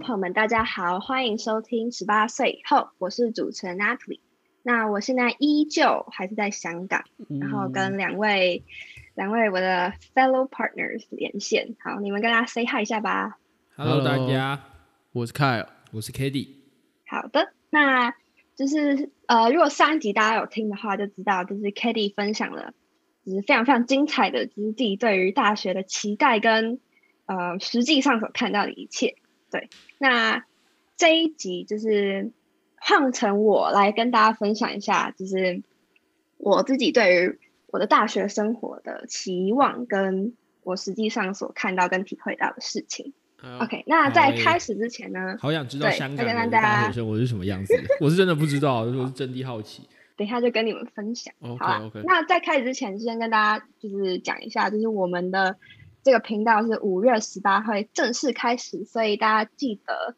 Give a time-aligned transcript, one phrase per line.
[0.00, 4.20] 朋友们，大家好，欢迎收听十八岁以后，我是主持人 Natalie。
[4.62, 7.04] 那我现在依旧还是在香港，
[7.40, 8.62] 然后跟两位
[9.14, 11.74] 两位我的 fellow partners 连线。
[11.80, 13.38] 好，你们跟大家 say hi 一下吧。
[13.76, 14.60] Hello，大家，
[15.12, 16.54] 我是 Kyle，我是 k a t i e
[17.06, 18.14] 好的，那
[18.54, 22.72] 就是呃，如果上一集大家有听的话，就知道就是 k a t i e 分享了，
[23.26, 26.78] 就是非常非常精彩的，就是自己对于大学的期待跟
[27.26, 29.16] 呃实际上所看到的一切。
[29.50, 30.44] 对，那
[30.96, 32.30] 这一集就是
[32.76, 35.62] 换成我来跟大家分享一下，就是
[36.36, 43.12] 我自己对于我的大学生活的期望，跟我实际上所看到跟体会到的事情。
[43.60, 49.82] OK，那在开始之前呢，好想知道对香港的大学生活是什么样子，我是真的不知道，我是真的好奇。
[50.16, 51.32] 等一下就跟你们分享。
[51.38, 55.56] OK，OK 那在开始之前，先跟大家就是讲一下，就是我们的
[56.08, 60.14] 这个频道是五月十八会正式开始，所以大家记得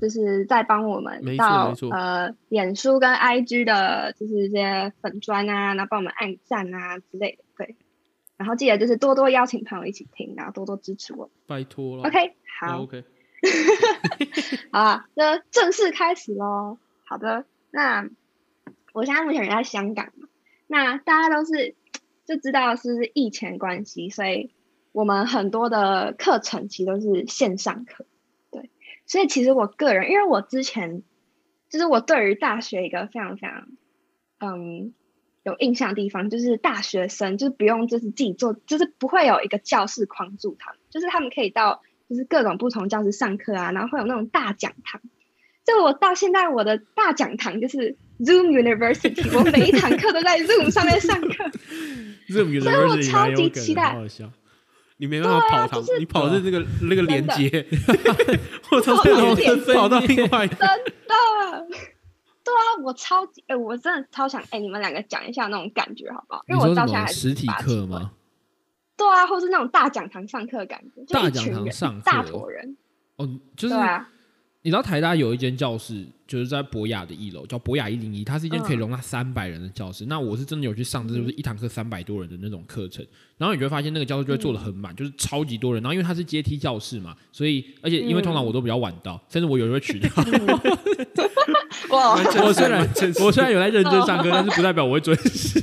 [0.00, 7.74] 就是在帮我们到呃脸书跟 IG 的，就是这些粉砖啊，然后帮我们按赞啊之类的，对。
[8.36, 11.28] 然后记得就是多多邀请朋友一起听，然后多多支持我。
[11.48, 12.04] 拜托了。
[12.04, 12.82] OK，好。
[12.82, 13.04] OK，
[14.70, 16.78] 好啊，那正式开始喽。
[17.04, 18.08] 好的，那
[18.92, 20.28] 我现在目前人在香港嘛，
[20.68, 21.74] 那大家都是
[22.24, 24.52] 就知道是不是疫情的关系，所以
[24.92, 28.06] 我们很多的课程其实都是线上课。
[28.50, 28.70] 对，
[29.06, 31.02] 所以其实我个人，因为我之前
[31.68, 33.68] 就是我对于大学一个非常非常
[34.38, 34.92] 嗯
[35.42, 45.00] 有印象的地方，就是大学生就是不用就是自己做，就是不会有一个教室框住他们，就是他们可以到就是各种不同教室上课啊，然后会有那种大讲堂。
[45.64, 51.50] 就我到现在我的大讲堂就是 Zoom University，我每一堂课都在 Zoom 上面上课。
[52.28, 53.96] 这所以我超级期待。
[55.02, 57.66] 你没办法跑堂啊就，是你跑的那个那个连接，
[58.70, 60.54] 我从跑这到连头跑到另外一个。
[60.54, 61.66] 真的，
[62.44, 66.44] 对啊，我超级哎、我真的超想哎、你们两个讲一下那种感觉好不好？
[66.46, 67.48] 因为我到现在还是实体？
[67.48, 68.12] 课吗？
[68.96, 72.76] 对啊，或是那种大讲堂上课的感觉，就大讲堂上课大坨人，
[73.16, 73.74] 哦，就是
[74.64, 80.06] 你知道台大有一间教室，就是在博雅的一楼，叫博雅一零一，它是一间可以嗯容纳三百人的教室。
[80.06, 83.04] 那我是真的有去上，这就是一堂课三百多人的那种课程。
[83.38, 85.82] 然后你就会发现那个教室就会坐的很满，就是超级多人。
[85.82, 90.08] 然后因为它是阶梯教室嘛，所以而且因为通常我都比较晚到，甚至我有时候会迟到。
[91.90, 92.88] 哇，我虽然
[93.20, 95.60] 我虽然有在认真上课，但是不代表我会准时。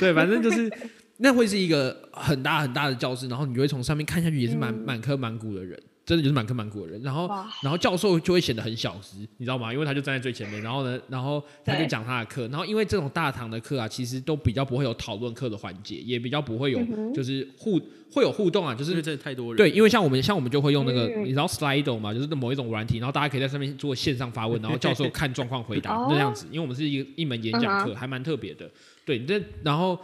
[0.00, 0.72] 对，反正就是
[1.18, 7.02] 那会是一个很大很大的教室，然后你就会从上面看下去，也是满嗯满坑满谷的人，真的就是满坑满谷的人。
[7.02, 7.28] 然后
[7.60, 9.72] 然后教授就会显得很小资，你知道吗？
[9.72, 16.80] 因为他就站在最前面，然后呢，然后他就讲他的课，然后因为这种大堂的课啊，其实都比较不会有讨论课的环节，也比较不会有
[17.12, 17.78] 就是互
[18.12, 19.56] 会有互动啊，就就是是真的太多人。
[19.56, 26.46] 对，因为像我们像我们就会用那个，嗯你知道 Slido 嘛，就是某一种软体，然后大家可以在上面做线上发问， 然后教授看状况回答哦那样子。
[26.50, 28.70] 因为我们是一个一门演讲课，还蛮特别的。
[29.04, 29.98] 对，这然后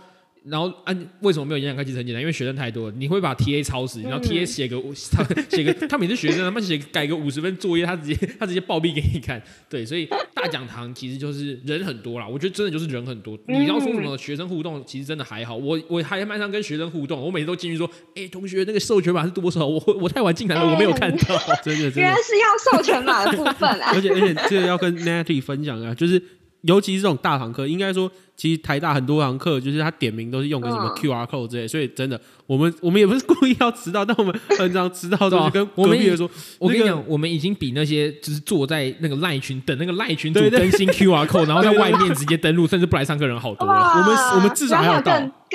[0.44, 1.84] 然后按为什么没有演讲课？
[1.84, 9.42] 其实很简单，因为学生太多了，你会把 TA 抄死，然后嗯 TA 写个五 他写个他每次学生他们写改个五十分作业，他直接他直接暴毙给你看。
[9.68, 13.38] 对，所以大讲堂其实就是人很多啦，我觉得真的就是人很多。
[13.46, 15.56] 你要说什么学生互动，其实真的还好。
[15.56, 19.66] 我我还蛮常跟学生互动，我每次都进去说，哎、同学那个授权码是多少？
[19.66, 21.38] 我 我太晚进来了，我没有看到。
[21.64, 22.22] 真的真原来的。
[22.22, 24.00] 是要授权码的部分啊 而。
[24.00, 26.20] 且而且这个要跟 Natty 分享啊，就是
[26.62, 36.30] 尤其是这种大堂课，应该说其实台大很多堂课就是他点名都是用个什么嗯 QR code 之类，所以真的我们我们也不是故意要迟到，但我们很常迟到，就是跟隔壁的说，
[36.60, 45.18] 我跟你讲，我们已经比那些就是坐在那个赖群等那个赖群主更新 QR code， 然后在外面直接登录，甚至不来上课人好多了，我们我们至少还要到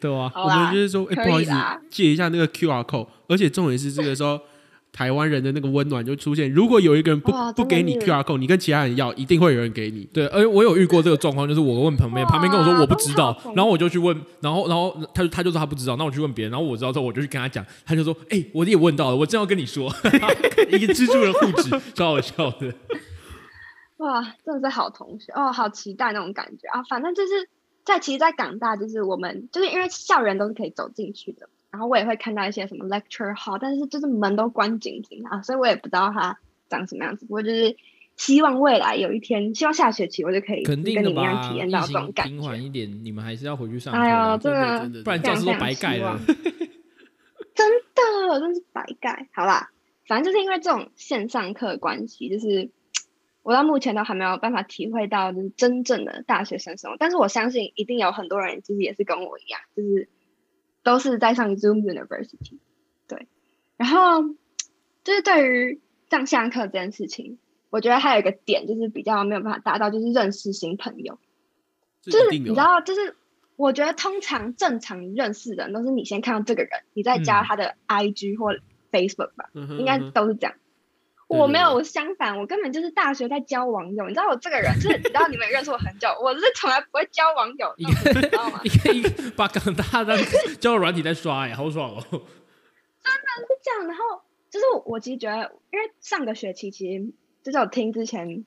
[0.00, 0.30] 对吧？
[0.36, 1.52] 我们就是说，哎、不好意思，
[1.90, 4.38] 借一下那个 QR code，而且重点是这个时候。
[4.92, 6.52] 台湾人的那个温暖就出现。
[6.52, 10.06] 如果有一个人不不给你 QR code，你跟其他人要，一定会有人给你。
[10.12, 19.88] 对，而且我有遇过这个状况，就是我问旁边，旁边跟我说我不知道，然后我就去问，然后然后他就他就说他不知道，那我去问别人，然后我知道之后我就去跟他讲，他就说，哎、我也问到了，我正要跟你说，
[20.68, 22.74] 一个蜘蛛人护指，超好笑的。
[23.98, 26.82] 哇，真的是好同学哦，好期待那种感觉啊！
[26.90, 27.48] 反正就是
[27.84, 36.38] 在其实，在港大就是我们就是因为校园都是可以走进去的，然后我也会看到一些什么 lecture hall，但是就是门都关紧紧啊，所以我也不知道它
[36.68, 37.24] 长什么样子。
[37.24, 37.74] 不过就是
[38.14, 42.62] 希望未来有一天，希望下学期我就可以跟你们一样，体验到这种感情平缓觉。
[42.62, 46.20] 一点，你们还是要回去上课哎啊、呦，真的真的不然教室都白盖了。
[47.54, 49.28] 真的真是白盖。
[49.32, 49.70] 好啦，
[50.06, 52.70] 反正就是因为这种线上课的关系，就是
[53.42, 56.96] 我到目前都还没有办法体会到就是真正的大学生生活。
[56.98, 60.08] 但是我相信一定有很多人其实也是跟我一样，就是
[60.82, 62.58] 都是在上 Zoom University。
[63.08, 63.28] 对，
[63.76, 64.22] 然后
[65.04, 65.80] 就是对于
[66.10, 67.38] 上下课这件事情，
[67.70, 71.18] 我觉得还有一个点就是比较没有办法达到，就是认识新朋友。
[72.02, 73.16] 就是你知道，就是
[73.56, 78.54] 我觉得通常正常认识的人都是你先看到这个人，你再加他的 IG 或
[78.90, 80.54] Facebook 吧，应该都是这样。
[81.38, 84.06] 我没有，我相反，我根本就是大学在交网友。
[84.06, 88.60] 你知道我这个人，就是你知道你们也认识我很久，我是从来不会交网友，你知道吗？
[88.62, 89.02] 你可以
[89.36, 90.16] 把港大的
[90.60, 92.02] 交友软体在刷，哎，好爽哦！
[92.10, 93.88] 真的是这样。
[93.88, 97.12] 然后就是我其实觉得，因为上个学期其实
[97.42, 98.44] 就是我听之前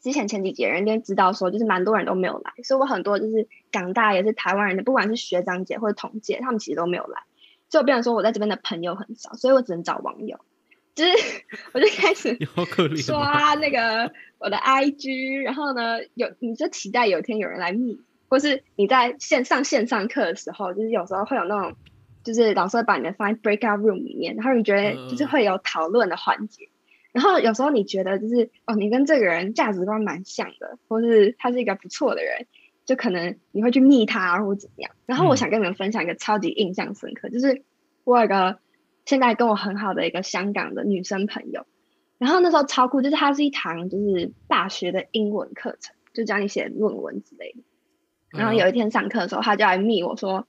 [0.00, 7.22] 之前前几节人家知道说，就是蛮多人都没有来，所以我很多就是港大也是台湾人的，不管是学长姐或者同届，他们其实都没有来，
[7.70, 10.40] 所以我变成说我在这边的朋友很少，所以我只能找网友。
[10.98, 11.12] 就是
[11.72, 12.36] 我就开始
[12.96, 21.76] 刷那个我的 IG，然后呢，有你就期待有一天有人来密，或是你在线上线上课的时候，就是有时候会有那种，
[22.24, 26.68] 就是老师会把你们放在 breakout room 里面，然后你觉得就是会有讨论的环节，
[27.12, 32.48] 然后有时候你觉得就是哦，你跟这个人价值观蛮像的，或是他是一个不错的人，
[32.86, 34.90] 就可能你会去密他或怎么样。
[35.06, 37.62] 然后我想跟你们分享一个超级印象深刻，就是
[38.02, 38.58] 我有个。
[39.08, 41.64] 现在跟我很好的一个香港的女生朋友，
[42.18, 47.62] 然后那时候超酷，就是它是一堂就是大学的英文课程，就教你写论文之类的。
[48.28, 50.46] 然后有一天上课的时候，他就来密我说：“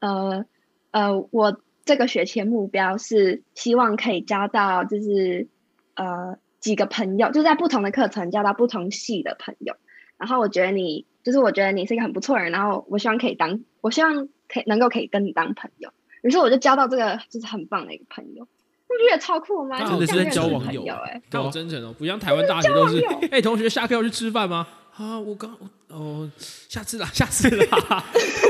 [0.00, 0.46] 呃
[0.92, 5.48] 呃，我这个学期的目标是希望可以交到就是
[5.94, 9.74] 呃几个朋友，就在不同的课程交到不同系的朋友。
[10.16, 19.78] 然后我觉得你就是我觉得你是一个很不错的人，然后我希望可以当我希望可以能够可以跟你当朋友。”于是我就交到这个就是很棒的一个朋友，不觉得超酷吗？
[19.78, 21.94] 真的是在交网友哎，好真诚哦！
[21.98, 23.00] 不像台湾大学都是，
[23.30, 24.66] 哎，同学下课要去吃饭吗？
[24.96, 25.56] 啊，我刚
[25.88, 28.04] 哦，下次啦，下次啦。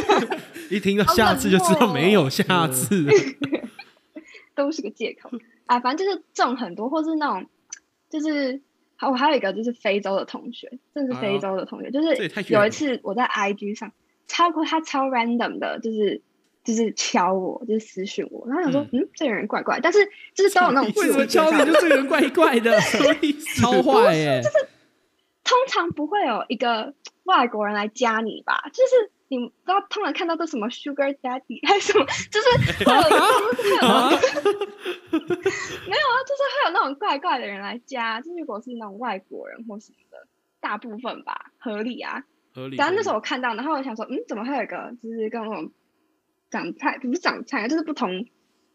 [0.71, 3.07] 一听到下次就知道没有下次，
[4.55, 5.31] 都是个借口
[5.67, 5.79] 啊！
[5.81, 7.47] 反正就是这种很多，或是那种
[8.09, 8.61] 就是
[8.97, 13.93] 好，我还有一个就是非洲的同学，这是非洲的同学，就是有一次我在 IG 上
[14.27, 16.23] 超过他超 random 的，就是。
[16.63, 19.99] 就是敲我，就是私讯我，然后想说，嗯，这个人怪怪，但是
[20.35, 22.79] 就是都有那种为什么敲你就这个人怪怪的，
[23.57, 24.43] 超坏耶！
[24.43, 24.69] 就是
[25.43, 26.93] 通常不会有一个
[27.25, 28.63] 外国人来加你吧？
[28.75, 32.49] 就是你不知道，通常看到都什么 Sugar Daddy 还是什么，就是
[32.85, 33.01] 会有
[33.81, 34.11] 没有啊？
[36.27, 40.27] 就是会有那种怪怪的人来加，就如果是那种外国人或什么的，
[40.61, 42.23] 大部分吧，合理啊，
[42.55, 42.77] 合理。
[42.77, 45.73] 然后那时候我看到，然后我想说，嗯，怎么会有一个就是跟那种。
[46.51, 48.27] 长菜不是长菜，就是不同，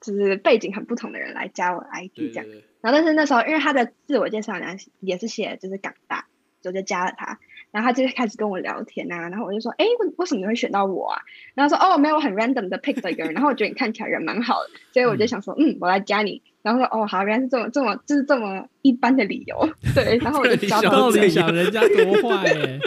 [0.02, 2.46] 就是背景很不同的人来加我 ID 这样。
[2.82, 4.66] 然后但是那时候因为他的自我介绍呢
[5.00, 6.28] 也是写就是港大，
[6.64, 7.40] 我就加了他。
[7.72, 11.20] 然后他就开始跟我聊天啊，然后我就说，哎，为为什么你会选到我啊？
[11.56, 13.34] 然后说，哦，没有，很 random 的 pick 的一个人。
[13.34, 16.42] 然后我觉得你看起来人蛮好的，所以我就想说，嗯，我来加你。
[16.62, 19.70] 然后说，哦，好，原来是这么这么就是这么一般的理由。
[19.94, 22.80] 对， 然后我就加到你想人家多坏哎。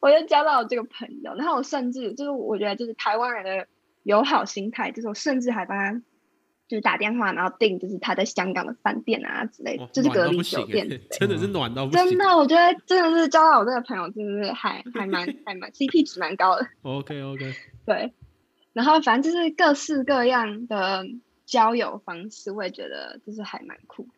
[0.00, 3.66] 我就交到了这个朋友，然后我甚至就是我觉得就是台湾人的
[4.02, 6.02] 友好心态，就是我甚至还帮他
[6.68, 16.66] 就是打电话，然后订就是他在香港的饭店啊之类的，就是隔离酒店，真的是暖到真的，我觉得真的是交到我这个朋友，真的是还还蛮还蛮 CP 值蛮高的。
[16.82, 18.12] OK OK， 对，
[18.72, 21.04] 然后反正就是各式各样的
[21.44, 24.08] 交友方式，我也觉得就是还蛮酷。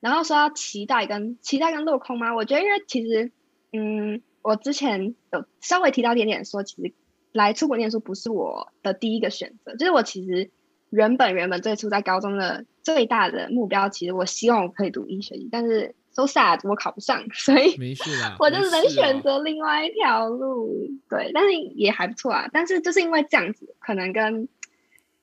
[0.00, 2.34] 然后说到期待跟期待跟落空吗？
[2.34, 3.32] 我觉得因为其实
[3.72, 4.20] 嗯。
[4.44, 6.92] 我之前有稍微提到一点点，说其实
[7.32, 10.50] 来出国念书不是我的第一个选择，就是我其实
[10.90, 20.90] 原本原本最初在高中的最大的目标，其实我希望我可以读医学，但是 so sad 我考不上，所以没事啦， 我就只能选择另外一条路。
[21.08, 22.46] 对，但是也还不错啊。
[22.52, 24.46] 但是就是因为这样子，可能跟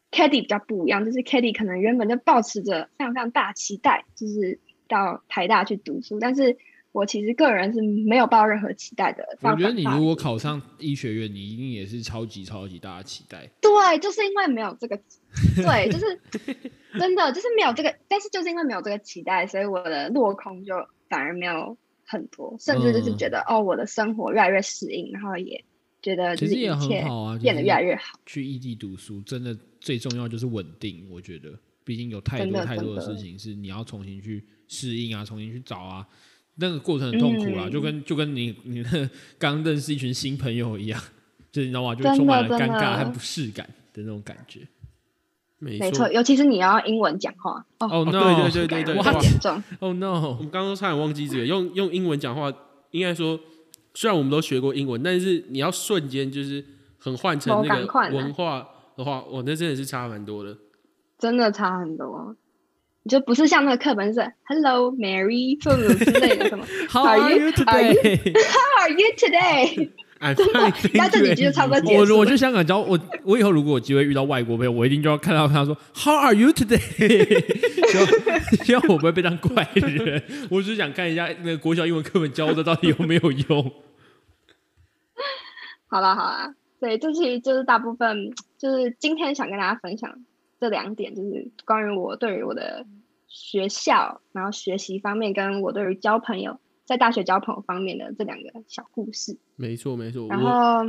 [0.09, 6.57] k a t i y 比较不一样，就是 k a t i y 可能原本就抱持着非常非常大期待，就是到台大去读书，但是。
[6.91, 9.23] 我其实个人是没有抱任何期待的。
[9.41, 13.49] 我觉得你如果考上医学院，你一定也是超级超级大的期待。
[13.61, 14.97] 对，就是因为没有这个，
[15.55, 16.19] 对，就是
[16.99, 20.73] 真的就是没有这个，但是就是因为没有这个期待，所以我的落空就
[21.07, 25.63] 反而没有很多，甚至就是觉得哦，我的生活越来越适应，然后也
[26.01, 28.19] 觉得其实也很好啊，变得越来越好。
[28.25, 36.05] 去异地读书真的最重要就是稳定，我觉得，毕竟有太多太多的事情是你要重新去适应啊，重新去找啊。
[36.61, 41.01] 那个过程很痛苦啦，就跟就跟你你那刚认识一群新朋友一样，
[41.51, 41.93] 就你知道吗？
[41.95, 44.61] 就充满了尴尬和不适感的那种感觉。
[45.63, 47.63] 没错，尤其是你要英文讲话。
[47.79, 49.63] 哦，no，对对对对对，严重。
[49.79, 52.51] 哦，no，我们刚刚差点忘记这个，用用英文讲话，
[52.89, 53.39] 应该说，
[53.93, 56.65] 虽然我们都学过英文，但是你要瞬间就是
[56.97, 60.57] 很换成那个文化的话，我那真的是差蛮多的。
[61.19, 62.35] 真的差很多。
[63.03, 72.19] 你就不是像那个课本是 Hello Mary 什么之类的什么 How Are you- you- today？How are you today？I'm 真的那这句就差不多结我。
[72.19, 76.77] 我去香港教我，我以后如果有机会遇到外国朋友，我一定就要看到他说 How are you today？
[77.89, 78.07] 希望
[78.63, 80.21] 希望我不会被当怪人。
[80.51, 83.71] 我只是想看一下那个国小英文课本教的到底有没有用。
[85.87, 90.09] 好了好了，对，这其实就是大部分，就是今天想跟大家分享
[90.61, 92.85] 这两点，就是关于我对于我的
[93.27, 99.35] 学校，然后学习方面，跟我对于交朋友，在大学交朋友方面的这两个小故事。
[99.55, 100.85] 没错没错，然我后，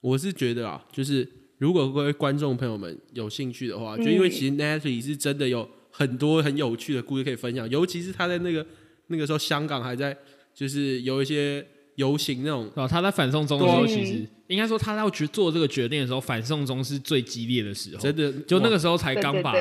[0.00, 8.66] 我是觉得啊，就是如果各位观众朋友们有兴趣的话，就因为嗯其实 Natalie 是真的有很多很有趣的故事可以分享，尤其是他在那个
[9.08, 10.16] 那个时候香港还在
[10.54, 11.66] 就是有一些
[12.00, 18.02] 游行那种，哦，他在反送中的时候，其实应该说他要去做这个决定的时候，反送中是最激烈的时候。
[18.02, 19.54] 真的就那个时候才刚把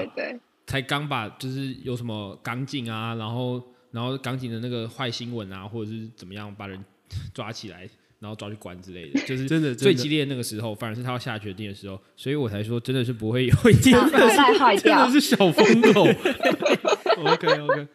[0.65, 6.83] 才刚把就是有什么港警啊，然后然后港警的那个坏新闻啊，或者是怎么样把人
[7.33, 15.11] 抓起来，然后抓去关之类的， 就是真的最激烈的那个时候，反而是他要下决定的时候，所以我才说真的是不会有 真的。
[15.11, 16.07] 是小疯狗。
[17.19, 17.87] OK OK，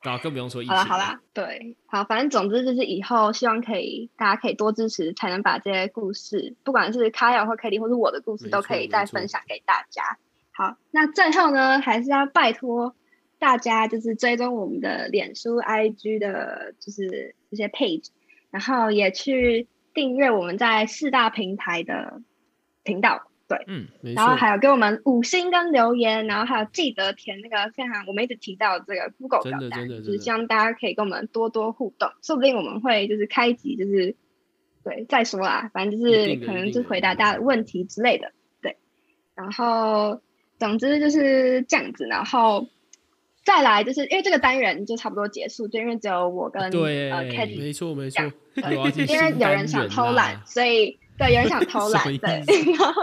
[0.00, 0.74] 啊，更不用说疫情。
[0.74, 10.16] 好了好啦，对，好，反正总之就是以后希望可以大家可以多支持，才能把这些故事，不管是卡尔或 k a t i e 或是我的故事，都可以再分享给大家。
[10.52, 12.94] 好，那最后呢，还是要拜托
[13.38, 18.08] 大家，就是追踪我们的脸书、IG 的，就是这些 page，
[18.50, 22.22] 然后也去订阅我们在四大平台的
[22.82, 23.29] 频道。
[23.50, 34.14] 对，嗯，没然后，还有给我们五星跟留言，然后还有记得填那个非常我们一直提到这个 Google 表单，就是希望大家可以跟我们多多互动，说不定我们会就是开集就是
[34.84, 38.30] 对再说啦，反正就是可能就回答大家的问题之类的，
[38.62, 38.76] 对，
[39.34, 40.20] 然后
[40.60, 42.68] 总之就是这样子，然后
[43.42, 48.22] 再来就是因为这个单元就差不多结束，就因为只有我跟对呃 k a t i e 没错没错，
[49.08, 52.44] 因为有人想偷懒，所以对有人想偷懒，对，
[52.78, 53.02] 然后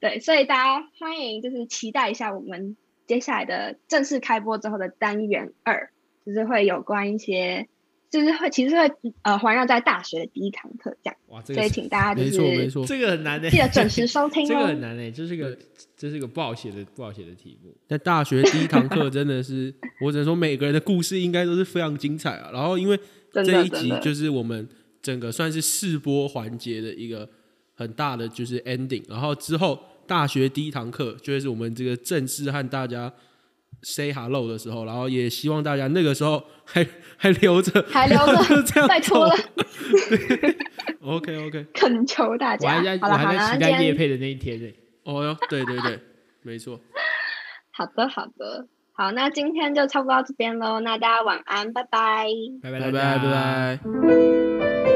[0.00, 2.76] 对，所以大家欢迎就是期待一下我们
[3.06, 5.90] 接下来的正式开播之后的单元二，
[6.24, 7.68] 就是会有关一些，
[8.10, 8.90] 就是会其实会
[9.22, 12.86] 呃环绕在大学的第一堂课这样，哇，这所以个请大家就没错没是错。
[12.86, 14.78] 这个很难的，记得准时收听 这个很哦。
[14.80, 15.56] 难诶，这是个
[15.96, 17.76] 这是个不好写的不好写的题目。
[17.86, 22.50] 在大学第一堂课真的是，我只能说每个人的故事应该都是非常精彩啊。
[22.52, 22.98] 然后因为
[23.32, 24.66] 这一集就是我们
[25.02, 27.28] 整个算是试播环节的一个
[27.74, 29.78] 很大的就是 ending，然后之后
[30.10, 33.12] 大学第一堂课就会是我们这个正式和大家
[33.82, 36.84] say hello 的时候，然后也希望大家那个时候还
[37.16, 39.34] 还留着，还留着就这样拜托了，
[41.00, 42.96] OK OK，恳求大我还家。
[42.96, 44.68] 在我还在期待那今天叶配的那一天呢。
[45.04, 46.00] 哦哟，对对对，
[46.42, 46.80] 没错，
[47.70, 52.26] 好的好的好，那今天就差不多到这边喽，那大家晚安，拜拜。
[52.60, 54.89] 拜拜拜拜拜。